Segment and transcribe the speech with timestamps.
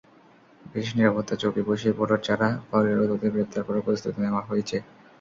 [0.65, 4.77] বিশেষ নিরাপত্তা চৌকি বসিয়ে ভোটার ছাড়া বহিরাগতদের গ্রেপ্তার করার প্রস্তুতি নেওয়া হয়েছে।